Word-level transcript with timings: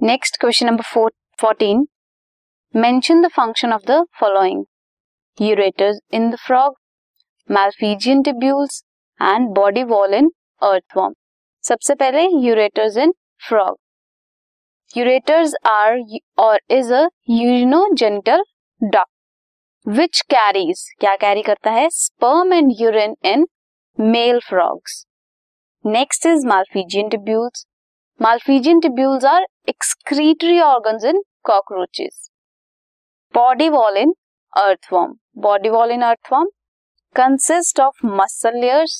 Next 0.00 0.36
question 0.40 0.66
number 0.66 1.08
fourteen 1.38 1.86
mention 2.74 3.20
the 3.22 3.28
function 3.28 3.72
of 3.72 3.82
the 3.86 3.94
following 4.20 4.64
ureters 5.38 5.98
in 6.14 6.28
the 6.30 6.36
frog 6.36 6.74
Malpighian 7.48 8.22
tubules 8.22 8.82
and 9.20 9.48
body 9.56 9.82
wall 9.84 10.14
in 10.14 10.30
earthworm 10.62 11.14
सबसे 11.64 11.94
पहले 11.94 12.26
ureters 12.40 12.96
in 12.96 13.14
frog 13.42 13.78
ureters 14.96 15.54
are 15.66 15.98
और 16.38 16.60
is 16.70 16.92
a 16.94 17.02
urinogenital 17.30 18.44
duct 18.80 19.88
which 19.88 20.20
carries 20.30 20.84
क्या 21.00 21.14
carry 21.16 21.42
करता 21.42 21.70
है? 21.70 21.88
Sperm 21.90 22.52
and 22.52 22.72
urine 22.80 23.16
in 23.24 23.46
male 23.98 24.40
frogs 24.48 25.04
next 25.84 26.26
is 26.26 26.46
Malpighian 26.46 27.08
tubules 27.08 27.66
Malpighian 28.20 28.78
tubules 28.80 29.24
are 29.24 29.44
excretory 29.68 30.58
organs 30.60 31.04
in 31.04 31.20
cockroaches 31.44 32.28
body 33.34 33.68
wall 33.68 33.96
in 33.96 34.12
earthworm 34.52 35.12
body 35.38 35.68
wall 35.68 35.90
in 35.90 36.02
earthworm 36.02 36.48
consist 37.16 37.80
of 37.80 38.06
muscle 38.20 38.56
layers 38.60 38.94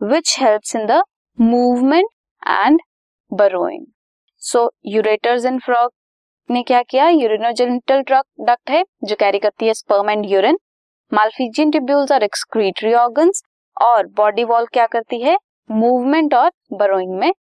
which 0.00 0.36
helps 0.40 0.74
in 0.76 0.86
the 0.86 1.02
movement 1.38 2.08
and 2.46 2.80
burrowing 3.32 3.84
so 4.42 4.68
ureters 4.86 5.44
in 5.44 5.58
frog 5.58 5.90
ने 6.50 6.62
क्या 6.62 6.82
किया? 6.82 7.08
Urinogenital 7.08 8.02
duct 8.02 8.70
है, 8.70 8.82
जो 9.04 9.16
carry 9.20 9.38
करती 9.38 9.66
है 9.66 9.74
sperm 9.74 10.10
and 10.10 10.24
urine 10.30 10.58
Malpighian 11.12 11.70
tubules 11.70 12.12
are 12.12 12.22
excretory 12.22 12.92
organs 12.94 13.42
और 13.76 14.06
body 14.16 14.44
wall 14.44 14.66
क्या 14.72 14.86
करती 14.86 15.20
है? 15.22 15.36
मूवमेंट 15.70 16.34
और 16.34 16.50
बरोइंग 16.72 17.18
में 17.18 17.32